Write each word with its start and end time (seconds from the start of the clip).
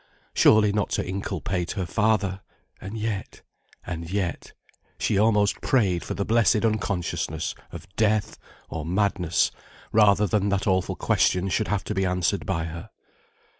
Surely 0.33 0.73
not 0.73 0.89
to 0.89 1.07
inculpate 1.07 1.73
her 1.73 1.85
father 1.85 2.41
and 2.81 2.97
yet 2.97 3.43
and 3.85 4.09
yet 4.09 4.51
she 4.97 5.15
almost 5.15 5.61
prayed 5.61 6.03
for 6.03 6.15
the 6.15 6.25
blessed 6.25 6.65
unconsciousness 6.65 7.53
of 7.71 7.87
death 7.97 8.39
or 8.67 8.83
madness, 8.83 9.51
rather 9.91 10.25
than 10.25 10.49
that 10.49 10.65
awful 10.65 10.95
question 10.95 11.49
should 11.49 11.67
have 11.67 11.83
to 11.83 11.93
be 11.93 12.03
answered 12.03 12.47
by 12.47 12.63
her. 12.63 12.89